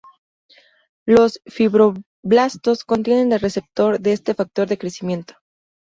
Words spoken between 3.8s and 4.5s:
de este